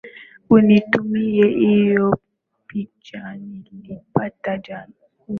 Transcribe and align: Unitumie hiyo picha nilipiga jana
Unitumie 0.49 1.47
hiyo 1.47 2.19
picha 2.67 3.35
nilipiga 3.35 4.57
jana 4.57 4.93